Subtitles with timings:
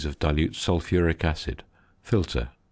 [0.05, 1.63] of dilute sulphuric acid.
[2.01, 2.49] Filter.